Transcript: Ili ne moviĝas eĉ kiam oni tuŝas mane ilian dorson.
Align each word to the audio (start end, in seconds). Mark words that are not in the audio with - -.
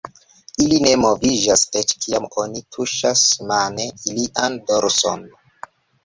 Ili 0.63 0.77
ne 0.83 0.91
moviĝas 1.01 1.65
eĉ 1.81 1.91
kiam 2.05 2.23
oni 2.43 2.61
tuŝas 2.75 3.21
mane 3.51 3.85
ilian 4.13 4.57
dorson. 4.71 5.23